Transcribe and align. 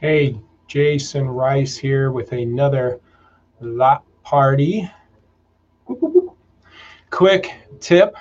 Hey, 0.00 0.40
Jason 0.66 1.28
Rice 1.28 1.76
here 1.76 2.10
with 2.10 2.32
another 2.32 3.00
lot 3.60 4.04
party. 4.22 4.90
Quick 7.10 7.52
tip. 7.80 8.14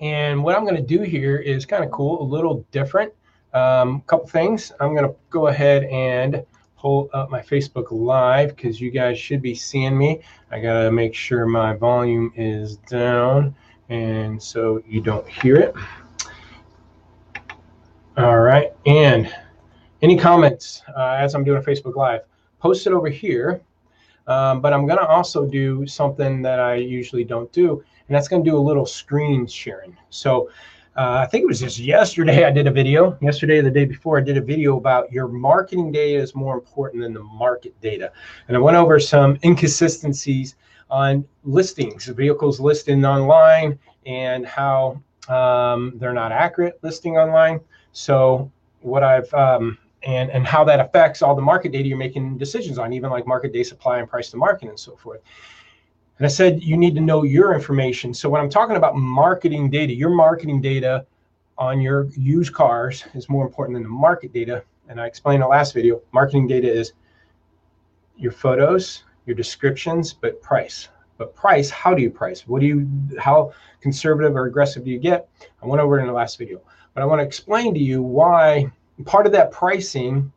And 0.00 0.42
what 0.42 0.56
I'm 0.56 0.64
going 0.64 0.76
to 0.76 0.82
do 0.82 1.02
here 1.02 1.36
is 1.36 1.64
kind 1.64 1.84
of 1.84 1.90
cool, 1.90 2.20
a 2.20 2.24
little 2.24 2.66
different. 2.72 3.12
A 3.52 3.60
um, 3.60 4.00
couple 4.06 4.26
things. 4.26 4.72
I'm 4.80 4.94
going 4.94 5.08
to 5.08 5.14
go 5.30 5.46
ahead 5.46 5.84
and 5.84 6.44
pull 6.76 7.08
up 7.12 7.30
my 7.30 7.40
Facebook 7.40 7.92
Live 7.92 8.56
because 8.56 8.80
you 8.80 8.90
guys 8.90 9.18
should 9.18 9.40
be 9.40 9.54
seeing 9.54 9.96
me. 9.96 10.20
I 10.50 10.58
got 10.58 10.82
to 10.82 10.90
make 10.90 11.14
sure 11.14 11.46
my 11.46 11.74
volume 11.74 12.32
is 12.34 12.76
down 12.78 13.54
and 13.88 14.42
so 14.42 14.82
you 14.86 15.00
don't 15.00 15.28
hear 15.28 15.56
it. 15.56 15.74
All 18.16 18.38
right. 18.38 18.72
And 18.86 19.34
any 20.00 20.16
comments 20.16 20.82
uh, 20.96 21.16
as 21.18 21.34
I'm 21.34 21.42
doing 21.42 21.60
a 21.60 21.64
Facebook 21.64 21.96
Live? 21.96 22.20
Post 22.60 22.86
it 22.86 22.92
over 22.92 23.08
here. 23.08 23.60
Um, 24.28 24.60
but 24.60 24.72
I'm 24.72 24.86
going 24.86 25.00
to 25.00 25.06
also 25.06 25.44
do 25.44 25.84
something 25.86 26.40
that 26.42 26.60
I 26.60 26.76
usually 26.76 27.24
don't 27.24 27.52
do, 27.52 27.84
and 28.08 28.14
that's 28.14 28.28
going 28.28 28.42
to 28.42 28.50
do 28.50 28.56
a 28.56 28.58
little 28.58 28.86
screen 28.86 29.46
sharing. 29.46 29.96
So 30.10 30.48
uh, 30.96 31.18
I 31.22 31.26
think 31.26 31.42
it 31.42 31.46
was 31.46 31.60
just 31.60 31.78
yesterday 31.78 32.44
I 32.44 32.50
did 32.50 32.66
a 32.66 32.70
video. 32.70 33.18
Yesterday, 33.20 33.60
the 33.60 33.70
day 33.70 33.84
before, 33.84 34.16
I 34.16 34.22
did 34.22 34.36
a 34.36 34.40
video 34.40 34.78
about 34.78 35.10
your 35.12 35.26
marketing 35.28 35.90
data 35.90 36.22
is 36.22 36.34
more 36.34 36.54
important 36.54 37.02
than 37.02 37.12
the 37.12 37.22
market 37.22 37.78
data. 37.80 38.12
And 38.46 38.56
I 38.56 38.60
went 38.60 38.76
over 38.76 39.00
some 39.00 39.38
inconsistencies 39.44 40.54
on 40.88 41.24
listings, 41.42 42.06
vehicles 42.06 42.60
listed 42.60 43.04
online, 43.04 43.78
and 44.06 44.46
how 44.46 45.02
um, 45.28 45.94
they're 45.96 46.12
not 46.12 46.30
accurate 46.32 46.78
listing 46.82 47.18
online. 47.18 47.60
So 47.94 48.50
what 48.80 49.02
I've 49.02 49.32
um, 49.32 49.78
and 50.02 50.30
and 50.30 50.46
how 50.46 50.64
that 50.64 50.80
affects 50.80 51.22
all 51.22 51.34
the 51.34 51.42
market 51.42 51.72
data 51.72 51.88
you're 51.88 51.96
making 51.96 52.36
decisions 52.36 52.76
on, 52.76 52.92
even 52.92 53.08
like 53.08 53.26
market 53.26 53.52
day 53.52 53.62
supply 53.62 53.98
and 53.98 54.08
price 54.08 54.30
to 54.30 54.36
market 54.36 54.68
and 54.68 54.78
so 54.78 54.96
forth. 54.96 55.20
And 56.18 56.26
I 56.26 56.28
said 56.28 56.62
you 56.62 56.76
need 56.76 56.94
to 56.96 57.00
know 57.00 57.22
your 57.22 57.54
information. 57.54 58.12
So 58.12 58.28
when 58.28 58.40
I'm 58.40 58.50
talking 58.50 58.76
about 58.76 58.96
marketing 58.96 59.70
data, 59.70 59.94
your 59.94 60.10
marketing 60.10 60.60
data 60.60 61.06
on 61.56 61.80
your 61.80 62.08
used 62.16 62.52
cars 62.52 63.04
is 63.14 63.28
more 63.28 63.46
important 63.46 63.76
than 63.76 63.84
the 63.84 63.88
market 63.88 64.32
data. 64.32 64.64
And 64.88 65.00
I 65.00 65.06
explained 65.06 65.36
in 65.36 65.40
the 65.42 65.48
last 65.48 65.72
video, 65.72 66.02
marketing 66.12 66.46
data 66.48 66.70
is 66.70 66.92
your 68.16 68.32
photos, 68.32 69.04
your 69.26 69.36
descriptions, 69.36 70.12
but 70.12 70.42
price. 70.42 70.88
But 71.16 71.34
price, 71.34 71.70
how 71.70 71.94
do 71.94 72.02
you 72.02 72.10
price? 72.10 72.46
What 72.46 72.60
do 72.60 72.66
you, 72.66 72.88
how 73.18 73.52
conservative 73.80 74.34
or 74.34 74.46
aggressive 74.46 74.84
do 74.84 74.90
you 74.90 74.98
get? 74.98 75.28
I 75.62 75.66
went 75.66 75.80
over 75.80 75.98
it 75.98 76.02
in 76.02 76.08
the 76.08 76.12
last 76.12 76.38
video. 76.38 76.60
But 76.94 77.02
I 77.02 77.06
want 77.06 77.20
to 77.20 77.26
explain 77.26 77.74
to 77.74 77.80
you 77.80 78.02
why 78.02 78.70
part 79.04 79.26
of 79.26 79.32
that 79.32 79.50
pricing 79.50 80.32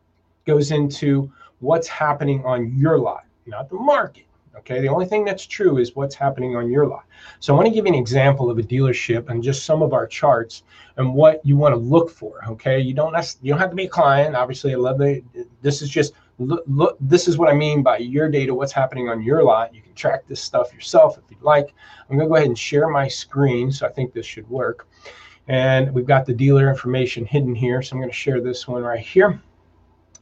goes 0.46 0.72
into 0.72 1.30
what's 1.60 1.88
happening 1.88 2.44
on 2.44 2.76
your 2.76 2.98
lot, 2.98 3.24
not 3.46 3.68
the 3.68 3.76
market. 3.76 4.24
Okay, 4.56 4.80
the 4.80 4.88
only 4.88 5.06
thing 5.06 5.24
that's 5.24 5.46
true 5.46 5.78
is 5.78 5.94
what's 5.94 6.16
happening 6.16 6.56
on 6.56 6.68
your 6.68 6.84
lot. 6.86 7.04
So 7.38 7.52
I 7.52 7.56
want 7.56 7.68
to 7.68 7.72
give 7.72 7.86
you 7.86 7.92
an 7.92 7.98
example 7.98 8.50
of 8.50 8.58
a 8.58 8.62
dealership 8.62 9.28
and 9.28 9.42
just 9.42 9.64
some 9.64 9.82
of 9.82 9.92
our 9.92 10.06
charts 10.06 10.64
and 10.96 11.14
what 11.14 11.40
you 11.44 11.56
want 11.56 11.74
to 11.74 11.78
look 11.78 12.10
for. 12.10 12.44
Okay, 12.48 12.80
you 12.80 12.92
don't 12.92 13.14
you 13.40 13.52
don't 13.52 13.60
have 13.60 13.70
to 13.70 13.76
be 13.76 13.84
a 13.84 13.88
client. 13.88 14.34
Obviously, 14.34 14.72
I 14.72 14.76
love 14.76 14.98
the. 14.98 15.22
This 15.62 15.80
is 15.80 15.88
just 15.88 16.14
look, 16.38 16.64
look. 16.66 16.96
This 17.00 17.28
is 17.28 17.38
what 17.38 17.48
I 17.48 17.54
mean 17.54 17.84
by 17.84 17.98
your 17.98 18.28
data. 18.28 18.52
What's 18.52 18.72
happening 18.72 19.08
on 19.08 19.22
your 19.22 19.44
lot? 19.44 19.72
You 19.72 19.80
can 19.80 19.94
track 19.94 20.26
this 20.26 20.42
stuff 20.42 20.74
yourself 20.74 21.18
if 21.18 21.24
you'd 21.30 21.42
like. 21.42 21.72
I'm 22.10 22.16
going 22.16 22.26
to 22.26 22.30
go 22.30 22.34
ahead 22.34 22.48
and 22.48 22.58
share 22.58 22.88
my 22.88 23.06
screen. 23.06 23.70
So 23.70 23.86
I 23.86 23.90
think 23.90 24.12
this 24.12 24.26
should 24.26 24.48
work. 24.50 24.88
And 25.48 25.92
we've 25.92 26.06
got 26.06 26.26
the 26.26 26.34
dealer 26.34 26.68
information 26.68 27.24
hidden 27.24 27.54
here. 27.54 27.82
So 27.82 27.94
I'm 27.94 28.00
going 28.00 28.10
to 28.10 28.16
share 28.16 28.40
this 28.40 28.68
one 28.68 28.82
right 28.82 29.00
here. 29.00 29.40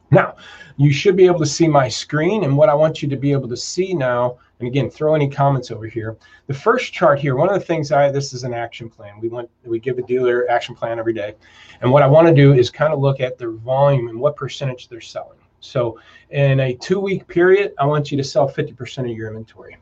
Now, 0.09 0.35
you 0.77 0.93
should 0.93 1.17
be 1.17 1.25
able 1.25 1.39
to 1.39 1.45
see 1.45 1.67
my 1.67 1.89
screen. 1.89 2.45
And 2.45 2.55
what 2.55 2.69
I 2.69 2.73
want 2.73 3.01
you 3.01 3.09
to 3.09 3.17
be 3.17 3.33
able 3.33 3.49
to 3.49 3.57
see 3.57 3.93
now, 3.93 4.37
and 4.59 4.67
again, 4.67 4.89
throw 4.89 5.15
any 5.15 5.29
comments 5.29 5.69
over 5.69 5.85
here. 5.85 6.17
The 6.47 6.53
first 6.53 6.93
chart 6.93 7.19
here, 7.19 7.35
one 7.35 7.49
of 7.49 7.55
the 7.55 7.65
things 7.65 7.91
I, 7.91 8.09
this 8.09 8.33
is 8.33 8.43
an 8.43 8.53
action 8.53 8.89
plan. 8.89 9.19
We 9.19 9.27
want, 9.27 9.49
we 9.65 9.79
give 9.79 9.97
a 9.97 10.01
dealer 10.01 10.49
action 10.49 10.75
plan 10.75 10.97
every 10.97 11.13
day. 11.13 11.35
And 11.81 11.91
what 11.91 12.03
I 12.03 12.07
want 12.07 12.27
to 12.27 12.33
do 12.33 12.53
is 12.53 12.69
kind 12.69 12.93
of 12.93 12.99
look 12.99 13.19
at 13.19 13.37
their 13.37 13.51
volume 13.51 14.07
and 14.07 14.19
what 14.19 14.37
percentage 14.37 14.87
they're 14.87 15.01
selling. 15.01 15.37
So 15.59 15.99
in 16.29 16.59
a 16.61 16.73
two 16.73 16.99
week 16.99 17.27
period, 17.27 17.73
I 17.77 17.85
want 17.85 18.11
you 18.11 18.17
to 18.17 18.23
sell 18.23 18.47
50% 18.49 18.99
of 18.99 19.17
your 19.17 19.27
inventory. 19.27 19.77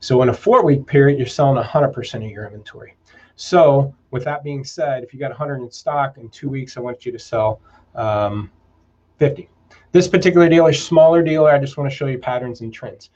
So 0.00 0.22
in 0.22 0.28
a 0.28 0.34
four 0.34 0.64
week 0.64 0.86
period, 0.86 1.18
you're 1.18 1.26
selling 1.26 1.62
100% 1.62 2.14
of 2.14 2.30
your 2.30 2.46
inventory. 2.46 2.94
So 3.36 3.94
with 4.10 4.24
that 4.24 4.42
being 4.42 4.64
said, 4.64 5.04
if 5.04 5.12
you 5.12 5.20
got 5.20 5.30
100 5.30 5.60
in 5.60 5.70
stock 5.70 6.18
in 6.18 6.28
two 6.30 6.48
weeks, 6.48 6.76
I 6.76 6.80
want 6.80 7.04
you 7.04 7.12
to 7.12 7.18
sell 7.18 7.60
um, 7.94 8.50
50. 9.18 9.48
This 9.92 10.08
particular 10.08 10.48
dealer, 10.48 10.72
smaller 10.72 11.22
dealer, 11.22 11.50
I 11.50 11.58
just 11.58 11.76
want 11.76 11.90
to 11.90 11.96
show 11.96 12.06
you 12.06 12.18
patterns 12.18 12.62
and 12.62 12.72
trends. 12.72 13.10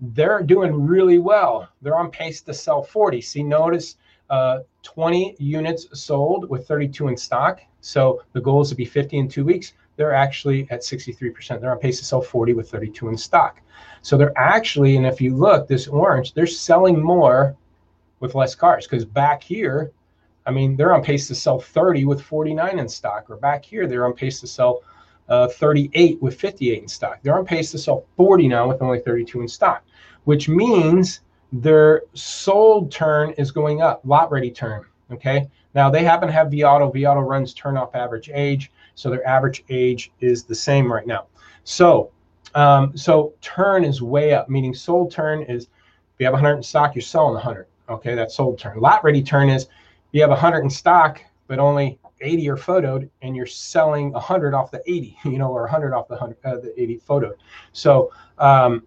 They're 0.00 0.42
doing 0.42 0.86
really 0.86 1.18
well. 1.18 1.68
They're 1.82 1.96
on 1.96 2.10
pace 2.10 2.40
to 2.42 2.54
sell 2.54 2.82
40. 2.82 3.20
See, 3.20 3.42
notice 3.42 3.96
uh, 4.28 4.60
20 4.82 5.36
units 5.38 5.86
sold 5.98 6.48
with 6.50 6.66
32 6.66 7.08
in 7.08 7.16
stock. 7.16 7.60
So 7.80 8.22
the 8.32 8.40
goal 8.40 8.62
is 8.62 8.70
to 8.70 8.74
be 8.74 8.84
50 8.84 9.18
in 9.18 9.28
two 9.28 9.44
weeks. 9.44 9.74
They're 9.96 10.12
actually 10.12 10.66
at 10.70 10.80
63%. 10.80 11.60
They're 11.60 11.70
on 11.70 11.78
pace 11.78 11.98
to 12.00 12.04
sell 12.04 12.20
40 12.20 12.52
with 12.52 12.70
32 12.70 13.08
in 13.08 13.16
stock. 13.16 13.60
So 14.02 14.16
they're 14.16 14.36
actually, 14.36 14.96
and 14.96 15.06
if 15.06 15.20
you 15.20 15.34
look, 15.34 15.68
this 15.68 15.86
orange, 15.86 16.34
they're 16.34 16.46
selling 16.46 17.02
more 17.02 17.56
with 18.20 18.34
less 18.34 18.54
cars 18.54 18.86
because 18.86 19.04
back 19.04 19.42
here, 19.42 19.92
I 20.46 20.50
mean, 20.50 20.76
they're 20.76 20.94
on 20.94 21.02
pace 21.02 21.26
to 21.28 21.34
sell 21.34 21.58
30 21.58 22.04
with 22.04 22.22
49 22.22 22.78
in 22.78 22.88
stock, 22.88 23.28
or 23.28 23.36
back 23.36 23.64
here, 23.64 23.86
they're 23.86 24.06
on 24.06 24.12
pace 24.12 24.40
to 24.40 24.46
sell 24.46 24.82
uh, 25.28 25.48
38 25.48 26.22
with 26.22 26.38
58 26.38 26.82
in 26.82 26.88
stock. 26.88 27.18
They're 27.22 27.36
on 27.36 27.44
pace 27.44 27.72
to 27.72 27.78
sell 27.78 28.06
40 28.16 28.48
now 28.48 28.68
with 28.68 28.80
only 28.80 29.00
32 29.00 29.40
in 29.40 29.48
stock, 29.48 29.82
which 30.24 30.48
means 30.48 31.20
their 31.52 32.02
sold 32.14 32.92
turn 32.92 33.32
is 33.32 33.50
going 33.50 33.82
up, 33.82 34.00
lot 34.04 34.30
ready 34.30 34.50
turn. 34.50 34.84
Okay. 35.10 35.48
Now 35.74 35.90
they 35.90 36.04
happen 36.04 36.28
to 36.28 36.32
have 36.32 36.48
vAuto. 36.48 36.92
vAuto 36.92 37.26
runs 37.26 37.54
turn 37.54 37.76
off 37.76 37.94
average 37.94 38.30
age. 38.32 38.72
So 38.94 39.10
their 39.10 39.26
average 39.26 39.64
age 39.68 40.10
is 40.20 40.44
the 40.44 40.54
same 40.54 40.90
right 40.90 41.06
now. 41.06 41.26
So, 41.64 42.10
um, 42.54 42.96
so 42.96 43.34
turn 43.40 43.84
is 43.84 44.00
way 44.00 44.32
up, 44.32 44.48
meaning 44.48 44.74
sold 44.74 45.10
turn 45.10 45.42
is 45.42 45.64
if 45.64 46.20
you 46.20 46.26
have 46.26 46.32
100 46.32 46.56
in 46.56 46.62
stock, 46.62 46.94
you're 46.94 47.02
selling 47.02 47.34
100. 47.34 47.66
Okay, 47.88 48.14
that's 48.14 48.34
sold 48.36 48.58
turn. 48.58 48.80
Lot 48.80 49.04
ready 49.04 49.22
turn 49.22 49.48
is 49.48 49.68
you 50.12 50.20
have 50.20 50.30
100 50.30 50.60
in 50.60 50.70
stock, 50.70 51.20
but 51.46 51.58
only 51.58 51.98
80 52.20 52.48
are 52.50 52.56
photoed, 52.56 53.08
and 53.22 53.36
you're 53.36 53.46
selling 53.46 54.12
100 54.12 54.54
off 54.54 54.70
the 54.70 54.82
80, 54.86 55.18
you 55.24 55.38
know, 55.38 55.50
or 55.50 55.62
100 55.62 55.94
off 55.94 56.08
the 56.08 56.16
100, 56.16 56.36
uh, 56.44 56.60
the 56.60 56.80
80 56.80 57.00
photoed. 57.08 57.34
So, 57.72 58.12
um, 58.38 58.86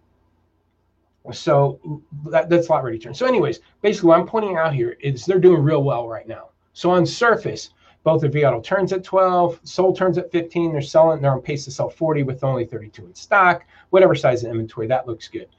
so 1.32 2.02
that, 2.26 2.50
that's 2.50 2.70
lot 2.70 2.84
ready 2.84 2.98
turn. 2.98 3.14
So, 3.14 3.26
anyways, 3.26 3.60
basically, 3.82 4.08
what 4.08 4.20
I'm 4.20 4.28
pointing 4.28 4.58
out 4.58 4.74
here 4.74 4.98
is 5.00 5.26
they're 5.26 5.40
doing 5.40 5.62
real 5.62 5.84
well 5.84 6.08
right 6.08 6.28
now. 6.28 6.50
So 6.74 6.92
on 6.92 7.06
surface, 7.06 7.72
both 8.04 8.22
the 8.22 8.30
vAuto 8.30 8.64
turns 8.64 8.94
at 8.94 9.04
12, 9.04 9.60
sold 9.64 9.98
turns 9.98 10.18
at 10.18 10.32
15. 10.32 10.72
They're 10.72 10.82
selling, 10.82 11.22
they're 11.22 11.34
on 11.34 11.42
pace 11.42 11.66
to 11.66 11.72
sell 11.72 11.90
40 11.90 12.24
with 12.24 12.44
only 12.44 12.66
32 12.66 13.06
in 13.06 13.14
stock, 13.14 13.66
whatever 13.90 14.16
size 14.16 14.44
of 14.44 14.52
inventory, 14.52 14.88
that 14.88 15.08
looks 15.08 15.28
good. 15.28 15.50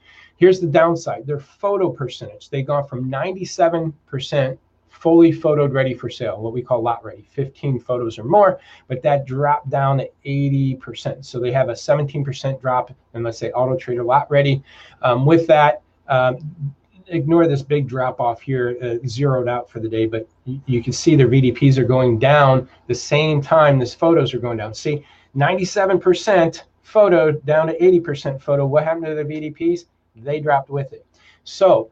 Here's 0.41 0.59
the 0.59 0.65
downside 0.65 1.27
their 1.27 1.39
photo 1.39 1.91
percentage. 1.91 2.49
They've 2.49 2.65
gone 2.65 2.87
from 2.87 3.11
97% 3.11 4.57
fully 4.89 5.31
photoed 5.31 5.71
ready 5.71 5.93
for 5.93 6.09
sale, 6.09 6.41
what 6.41 6.51
we 6.51 6.63
call 6.63 6.81
lot 6.81 7.05
ready, 7.05 7.27
15 7.29 7.79
photos 7.79 8.17
or 8.17 8.23
more, 8.23 8.59
but 8.87 9.03
that 9.03 9.27
dropped 9.27 9.69
down 9.69 9.99
to 9.99 10.09
80%. 10.25 11.23
So 11.23 11.39
they 11.39 11.51
have 11.51 11.69
a 11.69 11.73
17% 11.73 12.59
drop 12.59 12.91
in, 13.13 13.21
let's 13.21 13.37
say, 13.37 13.51
Auto 13.51 13.77
Trader 13.77 14.03
lot 14.03 14.31
ready. 14.31 14.63
Um, 15.03 15.27
with 15.27 15.45
that, 15.45 15.83
um, 16.07 16.73
ignore 17.05 17.47
this 17.47 17.61
big 17.61 17.87
drop 17.87 18.19
off 18.19 18.41
here, 18.41 18.79
uh, 18.81 19.07
zeroed 19.07 19.47
out 19.47 19.69
for 19.69 19.79
the 19.79 19.89
day, 19.89 20.07
but 20.07 20.27
you 20.65 20.81
can 20.81 20.91
see 20.91 21.15
their 21.15 21.27
VDPs 21.27 21.77
are 21.77 21.83
going 21.83 22.17
down 22.17 22.67
the 22.87 22.95
same 22.95 23.43
time 23.43 23.77
this 23.77 23.93
photos 23.93 24.33
are 24.33 24.39
going 24.39 24.57
down. 24.57 24.73
See, 24.73 25.05
97% 25.35 26.63
photo 26.81 27.31
down 27.31 27.67
to 27.67 27.77
80% 27.77 28.41
photo. 28.41 28.65
What 28.65 28.85
happened 28.85 29.05
to 29.05 29.13
the 29.13 29.23
VDPs? 29.23 29.85
They 30.15 30.39
dropped 30.39 30.69
with 30.69 30.93
it. 30.93 31.05
So 31.43 31.89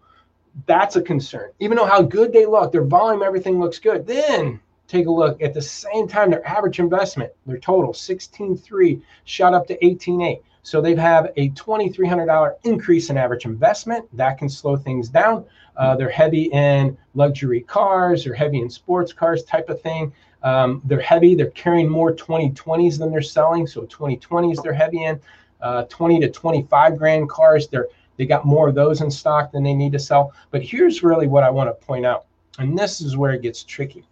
that's 0.66 0.96
a 0.96 1.02
concern. 1.02 1.52
Even 1.60 1.78
though 1.78 1.86
how 1.86 2.02
good 2.02 2.34
they 2.34 2.46
look, 2.46 2.72
their 2.72 2.84
volume, 2.84 3.24
everything 3.24 3.60
looks 3.60 3.80
good. 3.80 4.06
Then 4.06 4.60
take 4.88 5.08
a 5.08 5.12
look 5.12 5.42
at 5.42 5.54
the 5.54 5.62
same 5.62 6.08
time 6.08 6.32
their 6.32 6.46
average 6.48 6.80
investment, 6.80 7.32
their 7.46 7.60
total 7.60 7.94
16.3 7.94 9.02
shot 9.26 9.54
up 9.54 9.68
to 9.68 9.78
18.8. 9.78 10.42
So 10.64 10.82
they 10.82 10.96
have 10.96 11.32
a 11.38 11.50
$2,300 11.52 12.56
increase 12.64 13.10
in 13.10 13.18
average 13.18 13.46
investment. 13.46 14.06
That 14.16 14.38
can 14.38 14.50
slow 14.50 14.76
things 14.76 15.10
down. 15.10 15.46
Uh, 15.78 15.96
they're 15.96 16.10
heavy 16.10 16.44
in 16.52 16.98
luxury 17.16 17.62
cars, 17.62 18.26
they're 18.26 18.34
heavy 18.34 18.60
in 18.60 18.70
sports 18.70 19.14
cars 19.14 19.44
type 19.46 19.70
of 19.70 19.82
thing. 19.82 20.12
Um, 20.44 20.82
they're 20.86 21.00
heavy, 21.00 21.36
they're 21.36 21.52
carrying 21.52 21.90
more 21.90 22.14
2020s 22.14 22.98
than 22.98 23.12
they're 23.12 23.22
selling. 23.22 23.66
So 23.66 23.82
2020s 23.84 24.62
they're 24.62 24.74
heavy 24.74 25.06
in. 25.06 25.20
Uh, 25.62 25.84
20 25.84 26.22
to 26.22 26.30
25 26.30 26.98
grand 26.98 27.30
cars, 27.30 27.68
they're 27.68 27.88
they 28.20 28.26
got 28.26 28.46
more 28.46 28.68
of 28.68 28.76
those 28.76 29.00
in 29.00 29.10
stock 29.10 29.50
than 29.54 29.64
they 29.64 29.74
need 29.74 29.94
to 29.94 29.98
sell. 29.98 30.34
But 30.52 30.62
here's 30.62 31.02
really 31.04 31.26
what 31.26 31.46
I 31.46 31.50
want 31.50 31.70
to 31.70 31.86
point 31.86 32.06
out. 32.06 32.26
And 32.60 32.78
this 32.78 33.00
is 33.00 33.16
where 33.16 33.32
it 33.32 33.42
gets 33.42 33.64
tricky. 33.64 34.04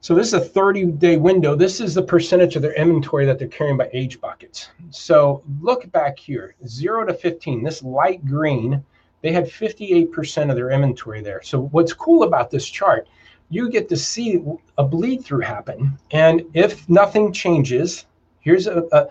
So 0.00 0.14
this 0.14 0.28
is 0.28 0.32
a 0.32 0.40
30 0.40 0.86
day 0.92 1.18
window. 1.18 1.54
This 1.54 1.78
is 1.78 1.94
the 1.94 2.02
percentage 2.02 2.56
of 2.56 2.62
their 2.62 2.72
inventory 2.72 3.26
that 3.26 3.38
they're 3.38 3.48
carrying 3.48 3.76
by 3.76 3.90
age 3.92 4.18
buckets. 4.18 4.70
So 4.88 5.42
look 5.60 5.92
back 5.92 6.18
here, 6.18 6.54
zero 6.66 7.04
to 7.04 7.12
15, 7.12 7.62
this 7.62 7.82
light 7.82 8.24
green, 8.24 8.82
they 9.20 9.30
had 9.30 9.44
58% 9.44 10.48
of 10.48 10.56
their 10.56 10.70
inventory 10.70 11.20
there. 11.20 11.42
So 11.42 11.64
what's 11.66 11.92
cool 11.92 12.22
about 12.22 12.50
this 12.50 12.66
chart, 12.66 13.06
you 13.50 13.68
get 13.68 13.90
to 13.90 13.96
see 13.96 14.42
a 14.78 14.84
bleed 14.84 15.22
through 15.22 15.40
happen. 15.40 15.98
And 16.12 16.44
if 16.54 16.88
nothing 16.88 17.30
changes, 17.30 18.06
here's 18.40 18.66
a, 18.66 18.84
a 18.90 19.08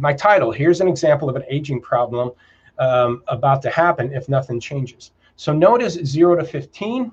my 0.00 0.12
title, 0.12 0.50
here's 0.50 0.80
an 0.80 0.88
example 0.88 1.30
of 1.30 1.36
an 1.36 1.44
aging 1.48 1.80
problem 1.80 2.32
um, 2.78 3.22
about 3.28 3.62
to 3.62 3.70
happen 3.70 4.12
if 4.12 4.28
nothing 4.28 4.60
changes. 4.60 5.12
So 5.36 5.52
notice 5.52 5.94
zero 5.94 6.36
to 6.36 6.44
15 6.44 7.12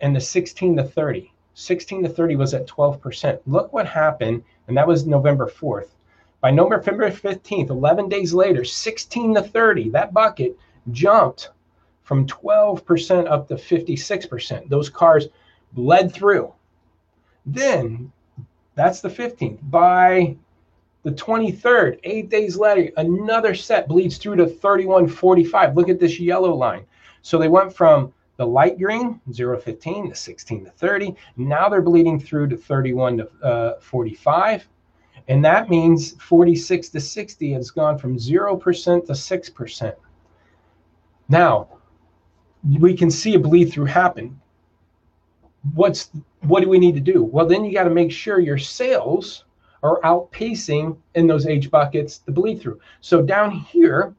and 0.00 0.16
the 0.16 0.20
16 0.20 0.76
to 0.76 0.84
30 0.84 1.32
16 1.54 2.04
to 2.04 2.08
30 2.08 2.36
was 2.36 2.54
at 2.54 2.66
12%. 2.66 3.38
Look 3.46 3.72
what 3.72 3.86
happened, 3.86 4.42
and 4.66 4.76
that 4.76 4.86
was 4.86 5.06
November 5.06 5.46
4th. 5.46 5.88
By 6.40 6.50
November 6.50 7.10
15th, 7.10 7.68
11 7.68 8.08
days 8.08 8.32
later, 8.32 8.64
16 8.64 9.34
to 9.34 9.42
30, 9.42 9.90
that 9.90 10.14
bucket 10.14 10.56
jumped 10.90 11.50
from 12.02 12.26
12% 12.26 13.30
up 13.30 13.46
to 13.48 13.54
56%. 13.56 14.68
Those 14.68 14.88
cars 14.88 15.28
bled 15.72 16.12
through. 16.12 16.52
Then, 17.44 18.10
that's 18.74 19.00
the 19.00 19.10
15th. 19.10 19.58
By 19.70 20.36
the 21.02 21.12
23rd, 21.12 21.98
eight 22.04 22.28
days 22.28 22.56
later, 22.56 22.90
another 22.96 23.54
set 23.54 23.88
bleeds 23.88 24.18
through 24.18 24.36
to 24.36 24.46
31.45. 24.46 25.74
Look 25.74 25.88
at 25.88 25.98
this 25.98 26.20
yellow 26.20 26.54
line. 26.54 26.84
So 27.22 27.38
they 27.38 27.48
went 27.48 27.74
from 27.74 28.12
the 28.36 28.46
light 28.46 28.78
green, 28.78 29.20
0 29.32 29.56
to 29.56 29.62
15 29.62 30.10
to 30.10 30.14
16 30.14 30.64
to 30.64 30.70
30. 30.70 31.14
Now 31.36 31.68
they're 31.68 31.82
bleeding 31.82 32.18
through 32.18 32.48
to 32.48 32.56
31 32.56 33.18
to 33.18 33.28
uh, 33.42 33.80
45. 33.80 34.68
And 35.28 35.44
that 35.44 35.70
means 35.70 36.12
46 36.22 36.88
to 36.90 37.00
60 37.00 37.52
has 37.52 37.70
gone 37.70 37.98
from 37.98 38.16
0% 38.16 39.06
to 39.06 39.12
6%. 39.12 39.94
Now, 41.28 41.68
we 42.78 42.96
can 42.96 43.10
see 43.10 43.34
a 43.34 43.38
bleed 43.38 43.72
through 43.72 43.86
happen. 43.86 44.40
What's 45.74 46.10
what 46.40 46.62
do 46.62 46.68
we 46.68 46.78
need 46.78 46.94
to 46.94 47.00
do? 47.00 47.22
Well, 47.22 47.46
then 47.46 47.64
you 47.64 47.72
got 47.72 47.84
to 47.84 47.90
make 47.90 48.10
sure 48.10 48.40
your 48.40 48.58
sales 48.58 49.44
are 49.82 50.00
outpacing 50.02 50.96
in 51.14 51.26
those 51.26 51.46
age 51.46 51.70
buckets 51.70 52.18
the 52.18 52.32
bleed 52.32 52.60
through. 52.60 52.80
So 53.00 53.22
down 53.22 53.52
here, 53.52 54.14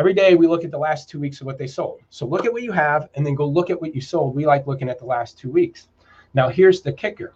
Every 0.00 0.14
day 0.14 0.34
we 0.34 0.46
look 0.46 0.64
at 0.64 0.70
the 0.70 0.78
last 0.78 1.10
two 1.10 1.20
weeks 1.20 1.42
of 1.42 1.46
what 1.46 1.58
they 1.58 1.66
sold. 1.66 2.00
So 2.08 2.24
look 2.24 2.46
at 2.46 2.52
what 2.54 2.62
you 2.62 2.72
have 2.72 3.10
and 3.16 3.26
then 3.26 3.34
go 3.34 3.46
look 3.46 3.68
at 3.68 3.78
what 3.78 3.94
you 3.94 4.00
sold. 4.00 4.34
We 4.34 4.46
like 4.46 4.66
looking 4.66 4.88
at 4.88 4.98
the 4.98 5.04
last 5.04 5.36
two 5.36 5.50
weeks. 5.50 5.88
Now 6.32 6.48
here's 6.48 6.80
the 6.80 6.90
kicker 6.90 7.34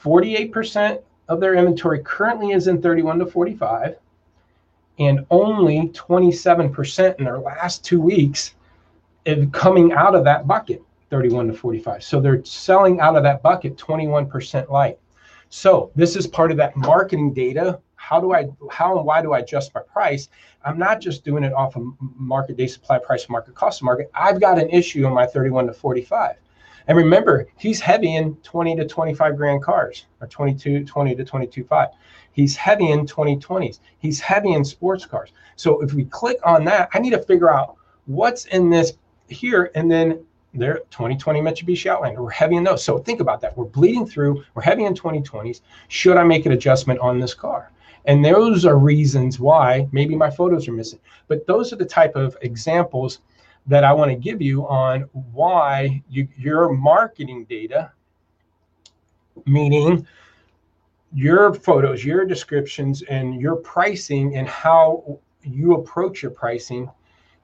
48% 0.00 1.02
of 1.28 1.40
their 1.40 1.56
inventory 1.56 2.00
currently 2.04 2.52
is 2.52 2.68
in 2.68 2.80
31 2.80 3.18
to 3.18 3.26
45, 3.26 3.96
and 5.00 5.26
only 5.32 5.88
27% 5.88 7.18
in 7.18 7.24
their 7.24 7.40
last 7.40 7.84
two 7.84 8.00
weeks 8.00 8.54
is 9.24 9.48
coming 9.50 9.92
out 9.92 10.14
of 10.14 10.22
that 10.22 10.46
bucket 10.46 10.84
31 11.10 11.48
to 11.48 11.54
45. 11.54 12.04
So 12.04 12.20
they're 12.20 12.44
selling 12.44 13.00
out 13.00 13.16
of 13.16 13.24
that 13.24 13.42
bucket 13.42 13.76
21% 13.76 14.70
light. 14.70 14.99
So 15.50 15.90
this 15.94 16.16
is 16.16 16.26
part 16.26 16.50
of 16.50 16.56
that 16.56 16.76
marketing 16.76 17.34
data 17.34 17.80
how 18.00 18.18
do 18.18 18.32
I, 18.32 18.48
how 18.70 18.96
and 18.96 19.06
why 19.06 19.20
do 19.20 19.34
I 19.34 19.40
adjust 19.40 19.74
my 19.74 19.82
price? 19.82 20.30
I'm 20.64 20.78
not 20.78 21.00
just 21.02 21.22
doing 21.22 21.44
it 21.44 21.52
off 21.52 21.76
of 21.76 21.84
market 22.00 22.56
day 22.56 22.66
supply 22.66 22.98
price, 22.98 23.28
market 23.28 23.54
cost 23.54 23.82
of 23.82 23.84
market. 23.84 24.10
I've 24.14 24.40
got 24.40 24.58
an 24.58 24.70
issue 24.70 25.04
on 25.04 25.12
my 25.12 25.26
31 25.26 25.66
to 25.66 25.72
45. 25.74 26.36
And 26.88 26.96
remember, 26.96 27.46
he's 27.58 27.78
heavy 27.78 28.16
in 28.16 28.36
20 28.36 28.74
to 28.76 28.86
25 28.86 29.36
grand 29.36 29.62
cars 29.62 30.06
or 30.20 30.26
22, 30.26 30.86
20 30.86 31.14
to 31.14 31.24
22, 31.24 31.62
5. 31.62 31.88
He's 32.32 32.56
heavy 32.56 32.90
in 32.90 33.06
2020s. 33.06 33.80
He's 33.98 34.18
heavy 34.18 34.54
in 34.54 34.64
sports 34.64 35.04
cars. 35.04 35.32
So 35.56 35.82
if 35.82 35.92
we 35.92 36.06
click 36.06 36.38
on 36.42 36.64
that, 36.64 36.88
I 36.94 37.00
need 37.00 37.10
to 37.10 37.22
figure 37.22 37.52
out 37.52 37.76
what's 38.06 38.46
in 38.46 38.70
this 38.70 38.94
here 39.28 39.70
and 39.74 39.90
then 39.90 40.24
there 40.52 40.78
2020 40.90 41.40
Mitsubishi 41.40 41.86
Outlander. 41.86 42.22
We're 42.22 42.30
heavy 42.30 42.56
in 42.56 42.64
those. 42.64 42.82
So 42.82 42.98
think 42.98 43.20
about 43.20 43.40
that. 43.40 43.56
We're 43.56 43.66
bleeding 43.66 44.06
through. 44.06 44.44
We're 44.54 44.62
heavy 44.62 44.84
in 44.84 44.94
2020s. 44.94 45.60
Should 45.88 46.16
I 46.16 46.24
make 46.24 46.46
an 46.46 46.52
adjustment 46.52 47.00
on 47.00 47.20
this 47.20 47.34
car? 47.34 47.70
And 48.06 48.24
those 48.24 48.64
are 48.64 48.78
reasons 48.78 49.38
why 49.38 49.88
maybe 49.92 50.16
my 50.16 50.30
photos 50.30 50.66
are 50.66 50.72
missing. 50.72 51.00
But 51.28 51.46
those 51.46 51.72
are 51.72 51.76
the 51.76 51.84
type 51.84 52.16
of 52.16 52.36
examples 52.42 53.20
that 53.66 53.84
I 53.84 53.92
want 53.92 54.10
to 54.10 54.16
give 54.16 54.40
you 54.40 54.66
on 54.66 55.02
why 55.32 56.02
you, 56.08 56.26
your 56.36 56.72
marketing 56.72 57.44
data, 57.44 57.92
meaning 59.46 60.06
your 61.12 61.52
photos, 61.54 62.04
your 62.04 62.24
descriptions, 62.24 63.02
and 63.02 63.40
your 63.40 63.56
pricing 63.56 64.36
and 64.36 64.48
how 64.48 65.18
you 65.42 65.74
approach 65.74 66.22
your 66.22 66.30
pricing 66.30 66.90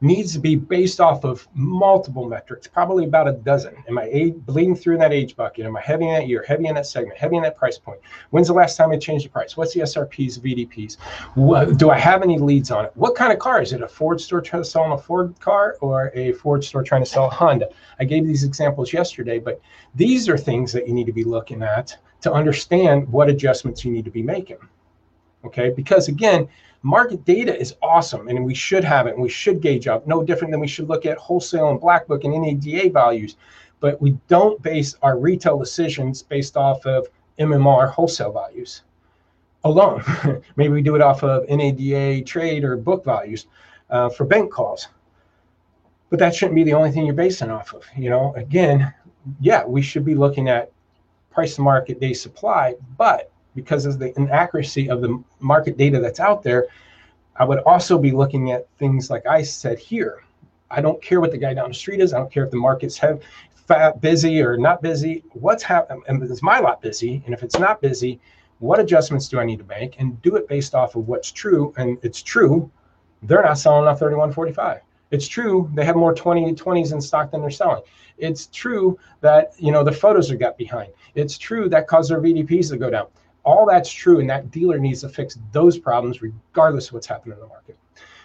needs 0.01 0.35
to 0.35 0.39
be 0.39 0.57
based 0.57 1.01
off 1.01 1.25
of 1.25 1.49
multiple 1.55 2.29
metrics, 2.29 2.67
probably 2.67 3.05
about 3.05 3.27
a 3.27 3.33
dozen. 3.33 3.75
Am 3.89 3.97
I 3.97 4.05
age, 4.13 4.35
bleeding 4.35 4.77
through 4.77 4.95
in 4.95 5.01
that 5.01 5.13
age 5.13 5.37
bucket? 5.37 5.65
Am 5.65 5.75
I 5.75 5.81
heavy 5.81 6.07
in 6.07 6.15
that 6.15 6.29
year, 6.29 6.45
heavy 6.47 6.67
in 6.67 6.75
that 6.75 6.87
segment, 6.87 7.17
heavy 7.17 7.37
in 7.37 7.43
that 7.45 7.57
price 7.57 7.79
point? 7.79 8.01
When's 8.31 8.49
the 8.49 8.53
last 8.53 8.77
time 8.77 8.93
I 8.93 8.99
changed 8.99 9.25
the 9.25 9.31
price? 9.31 9.57
What's 9.57 9.73
the 9.73 9.81
SRPs, 9.81 10.39
VDPs? 10.39 10.99
What, 11.35 11.79
do 11.79 11.89
I 11.89 11.99
have 11.99 12.23
any 12.23 12.39
leads 12.39 12.71
on 12.71 12.85
it? 12.85 12.93
What 12.95 13.15
kind 13.15 13.33
of 13.33 13.39
car? 13.39 13.63
Is 13.63 13.73
it 13.73 13.81
a 13.81 13.89
Ford 13.89 14.21
store 14.21 14.43
trying 14.43 14.63
to 14.63 14.69
sell 14.69 14.93
a 14.93 14.99
Ford 14.99 15.35
car 15.41 15.79
or 15.81 16.13
a 16.15 16.33
Ford 16.33 16.63
store 16.63 16.83
trying 16.83 17.03
to 17.03 17.11
sell 17.11 17.27
a 17.27 17.31
Honda? 17.31 17.69
I 17.99 18.05
gave 18.05 18.27
these 18.27 18.45
examples 18.45 18.93
yesterday, 18.93 19.39
but 19.39 19.63
these 19.95 20.29
are 20.29 20.37
things 20.37 20.73
that 20.73 20.87
you 20.87 20.93
need 20.93 21.07
to 21.07 21.13
be 21.13 21.25
looking 21.25 21.63
at 21.63 21.97
to 22.21 22.33
understand 22.33 23.09
what 23.09 23.31
adjustments 23.31 23.85
you 23.85 23.93
need 23.93 24.05
to 24.05 24.11
be 24.11 24.23
making. 24.23 24.59
Okay, 25.45 25.71
because 25.71 26.09
again, 26.09 26.49
market 26.83 27.25
data 27.25 27.59
is 27.59 27.75
awesome 27.83 28.29
and 28.29 28.45
we 28.45 28.55
should 28.55 28.85
have 28.85 29.07
it 29.07 29.15
and 29.15 29.23
we 29.23 29.29
should 29.29 29.61
gauge 29.61 29.87
up. 29.87 30.07
No 30.07 30.23
different 30.23 30.53
than 30.53 30.61
we 30.61 30.69
should 30.69 30.89
look 30.89 31.07
at 31.07 31.19
wholesale 31.19 31.71
and 31.71 31.81
black 31.81 32.07
book 32.07 32.25
and 32.25 32.35
NADA 32.35 32.91
values. 32.91 33.37
But 33.81 34.01
we 34.01 34.17
don't 34.29 34.61
base 34.63 34.95
our 35.03 35.19
retail 35.19 35.59
decisions 35.59 36.23
based 36.23 36.57
off 36.57 36.85
of 36.87 37.09
MMR 37.39 37.91
wholesale 37.91 38.33
values 38.33 38.83
alone. 39.65 40.03
Maybe 40.57 40.73
we 40.73 40.83
do 40.83 40.95
it 40.95 41.03
off 41.03 41.23
of 41.23 41.49
NADA 41.49 42.23
trade 42.23 42.65
or 42.65 42.77
book 42.77 43.05
values 43.05 43.47
uh, 43.91 44.09
for 44.09 44.25
bank 44.25 44.51
calls. 44.51 44.89
But 46.09 46.21
that 46.21 46.35
shouldn't 46.35 46.55
be 46.55 46.65
the 46.65 46.75
only 46.75 46.93
thing 46.93 47.05
you're 47.05 47.15
basing 47.15 47.51
off 47.51 47.75
of 47.75 47.85
you 47.97 48.11
know? 48.11 48.33
Again 48.35 48.93
yeah 49.41 49.65
we 49.65 49.83
should 49.83 50.05
be 50.05 50.15
looking 50.15 50.49
at 50.49 50.71
price 51.31 51.57
to 51.57 51.61
market 51.61 52.01
day 52.01 52.13
supply 52.13 52.75
but 52.97 53.31
because 53.57 53.87
of 53.87 53.99
the 53.99 54.17
inaccuracy 54.17 54.89
of 54.89 55.01
the 55.01 55.21
market 55.41 55.77
data 55.77 55.99
that's 55.99 56.21
out 56.21 56.45
there, 56.45 56.67
I 57.35 57.45
would 57.45 57.59
also 57.61 57.99
be 57.99 58.13
looking 58.13 58.53
at 58.53 58.69
things 58.79 59.11
like 59.11 59.27
I 59.27 59.43
said 59.43 59.79
here. 59.79 60.23
I 60.71 60.81
don't 60.81 61.03
care 61.03 61.21
what 61.21 61.33
the 61.33 61.39
guy 61.39 61.55
down 61.55 61.69
the 61.71 61.75
street 61.75 62.01
is. 62.01 62.13
I 62.13 62.19
don't 62.19 62.31
care 62.31 62.45
if 62.45 62.51
the 62.51 62.57
market's 62.57 62.99
have 62.99 63.23
fat, 63.55 64.01
busy 64.01 64.41
or 64.41 64.57
not 64.57 64.83
busy. 64.83 65.25
What's 65.33 65.63
happening? 65.63 66.03
And 66.07 66.19
um, 66.19 66.23
um, 66.23 66.31
is 66.31 66.43
my 66.43 66.61
lot 66.61 66.81
busy? 66.81 67.23
And 67.25 67.35
if 67.35 67.43
it's 67.43 67.59
not 67.59 67.81
busy, 67.81 68.21
what 68.59 68.79
adjustments 68.79 69.29
do 69.29 69.39
I 69.39 69.45
need 69.45 69.59
to 69.59 69.65
make? 69.65 69.97
And 69.99 70.21
do 70.23 70.37
it 70.37 70.49
based 70.49 70.75
off 70.75 70.97
of 70.97 71.09
what's 71.09 71.33
true. 71.33 71.75
And 71.77 71.99
it's 72.03 72.23
true, 72.23 72.71
they're 73.23 73.43
not 73.43 73.59
selling 73.59 73.83
enough 73.83 73.99
3145. 73.99 74.81
It's 75.11 75.29
true 75.29 75.71
they 75.75 75.85
have 75.85 75.97
more 75.97 76.15
2020s 76.15 76.93
in 76.93 77.01
stock 77.01 77.31
than 77.31 77.41
they're 77.41 77.51
selling. 77.51 77.83
It's 78.19 78.47
true 78.47 78.99
that 79.21 79.53
you 79.59 79.71
know 79.71 79.85
the 79.85 79.93
photos 79.93 80.31
are 80.31 80.37
got 80.37 80.59
behind. 80.59 80.93
It's 81.15 81.39
true 81.39 81.69
that 81.69 81.87
caused 81.87 82.11
their 82.11 82.21
VDPs 82.21 82.71
to 82.71 82.77
go 82.77 82.91
down 82.91 83.07
all 83.47 83.65
that's 83.65 83.91
true, 83.91 84.21
and 84.21 84.29
that 84.29 84.51
dealer 84.51 84.79
needs 84.79 85.01
to 85.03 85.09
fix 85.09 85.39
those 85.53 85.79
problems 85.79 86.21
regardless 86.21 86.89
of 86.89 86.95
what's 86.95 87.07
happening 87.07 87.35
in 87.35 87.41
the 87.41 87.47
market. 87.47 87.79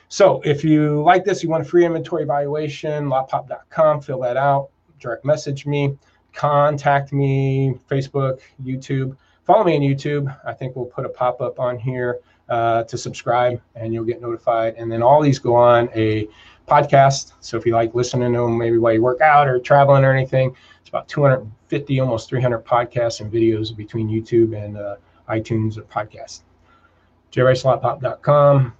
So 0.10 0.42
if 0.44 0.64
you 0.64 1.02
like 1.04 1.24
this, 1.24 1.42
you 1.42 1.48
want 1.48 1.62
a 1.62 1.66
free 1.66 1.86
inventory 1.86 2.24
evaluation, 2.24 3.06
lotpop.com, 3.06 4.02
fill 4.02 4.20
that 4.22 4.36
out, 4.36 4.70
direct 5.00 5.24
message 5.24 5.66
me, 5.66 5.98
contact 6.34 7.14
me, 7.14 7.76
Facebook, 7.90 8.42
YouTube. 8.62 9.16
Follow 9.46 9.64
me 9.64 9.76
on 9.76 9.82
YouTube. 9.82 10.36
I 10.46 10.54
think 10.54 10.76
we'll 10.76 10.86
put 10.86 11.06
a 11.06 11.10
pop 11.10 11.40
up 11.40 11.60
on 11.60 11.80
here 11.80 12.20
uh, 12.50 12.84
to 12.84 12.98
subscribe 12.98 13.62
and 13.76 13.94
you'll 13.94 14.04
get 14.04 14.22
notified. 14.22 14.76
And 14.76 14.92
then 14.92 15.02
all 15.02 15.22
these 15.22 15.40
go 15.40 15.56
on 15.56 15.88
a 15.96 16.28
podcast. 16.68 17.34
So 17.40 17.58
if 17.58 17.66
you 17.66 17.74
like 17.74 17.94
listening 17.96 18.34
to 18.34 18.40
them, 18.40 18.58
maybe 18.58 18.80
while 18.80 18.94
you 18.94 19.02
work 19.02 19.22
out 19.22 19.48
or 19.48 19.60
traveling 19.60 20.04
or 20.04 20.14
anything, 20.14 20.56
it's 20.82 20.90
about 20.90 21.08
250, 21.08 22.00
almost 22.00 22.28
300 22.28 22.66
podcasts 22.66 23.22
and 23.22 23.32
videos 23.32 23.76
between 23.76 24.10
YouTube 24.10 24.62
and 24.62 24.78
uh, 24.78 24.96
iTunes 25.32 25.78
or 25.78 25.84
podcast. 25.84 26.42
jrslotpop.com. 27.32 28.74